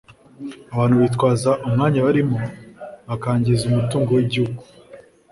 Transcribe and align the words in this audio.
Abantu 0.73 0.95
bitwaza 1.03 1.51
umwanya 1.67 1.99
barimo 2.07 2.37
bakangiza 3.07 3.63
umutungo 3.65 4.09
w’igihugu 4.17 4.61